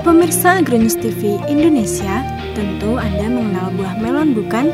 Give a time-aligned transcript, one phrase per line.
[0.00, 2.24] Pemirsa Agronews TV Indonesia,
[2.56, 4.72] tentu Anda mengenal buah melon bukan?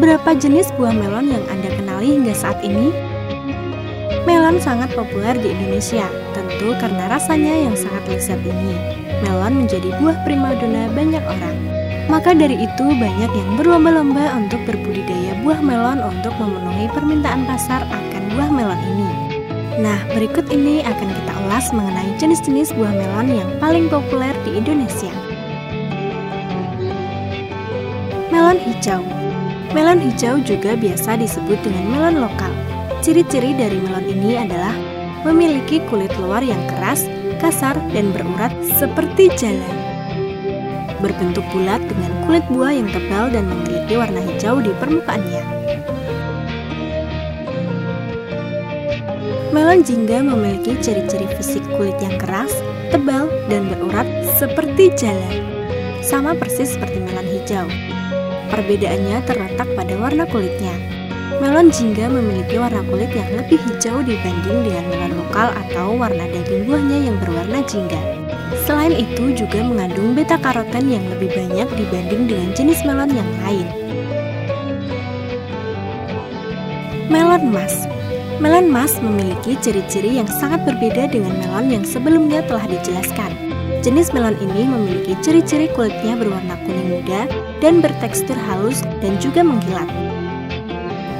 [0.00, 2.90] Berapa jenis buah melon yang Anda kenali hingga saat ini?
[4.26, 8.74] Melon sangat populer di Indonesia, tentu karena rasanya yang sangat lezat ini.
[9.22, 11.56] Melon menjadi buah primadona banyak orang.
[12.10, 18.22] Maka dari itu banyak yang berlomba-lomba untuk berbudidaya buah melon untuk memenuhi permintaan pasar akan
[18.34, 19.29] buah melon ini.
[19.80, 25.08] Nah, berikut ini akan kita ulas mengenai jenis-jenis buah melon yang paling populer di Indonesia.
[28.28, 29.00] Melon hijau
[29.72, 32.52] Melon hijau juga biasa disebut dengan melon lokal.
[33.00, 34.76] Ciri-ciri dari melon ini adalah
[35.24, 37.08] memiliki kulit luar yang keras,
[37.40, 39.76] kasar, dan berurat seperti jalan.
[41.00, 45.59] Berbentuk bulat dengan kulit buah yang tebal dan memiliki warna hijau di permukaannya.
[49.50, 52.54] Melon jingga memiliki ciri-ciri fisik kulit yang keras,
[52.94, 54.06] tebal, dan berurat
[54.38, 55.42] seperti jalan.
[56.06, 57.66] Sama persis seperti melon hijau.
[58.54, 60.70] Perbedaannya terletak pada warna kulitnya.
[61.42, 66.70] Melon jingga memiliki warna kulit yang lebih hijau dibanding dengan melon lokal atau warna daging
[66.70, 67.98] buahnya yang berwarna jingga.
[68.62, 73.66] Selain itu juga mengandung beta karoten yang lebih banyak dibanding dengan jenis melon yang lain.
[77.10, 77.90] Melon mas
[78.40, 83.36] Melon mas memiliki ciri-ciri yang sangat berbeda dengan melon yang sebelumnya telah dijelaskan.
[83.84, 87.28] Jenis melon ini memiliki ciri-ciri kulitnya berwarna kuning muda
[87.60, 89.84] dan bertekstur halus dan juga mengkilat.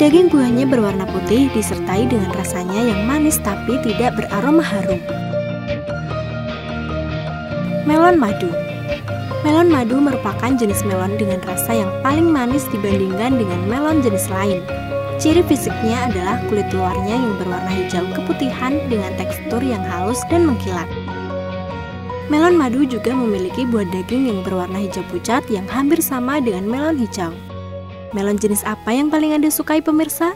[0.00, 5.00] Daging buahnya berwarna putih disertai dengan rasanya yang manis tapi tidak beraroma harum.
[7.84, 8.48] Melon madu
[9.44, 14.64] Melon madu merupakan jenis melon dengan rasa yang paling manis dibandingkan dengan melon jenis lain.
[15.20, 20.88] Ciri fisiknya adalah kulit luarnya yang berwarna hijau keputihan dengan tekstur yang halus dan mengkilat.
[22.32, 26.96] Melon madu juga memiliki buah daging yang berwarna hijau pucat yang hampir sama dengan melon
[26.96, 27.36] hijau.
[28.16, 30.32] Melon jenis apa yang paling Anda sukai pemirsa?